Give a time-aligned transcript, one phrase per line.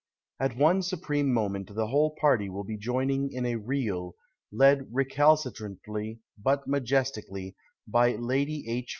[0.39, 4.15] At one supreme moment the whole party will be joining in a Reel,
[4.51, 7.55] led recalcitrantly but majestically
[7.87, 8.87] by Liidy II.